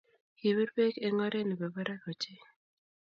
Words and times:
Kipir 0.37 0.69
beek 0.75 0.95
eng 1.05 1.21
oree 1.25 1.43
ne 1.47 1.55
bo 1.59 1.67
barak 1.75 2.01
ochei. 2.11 2.41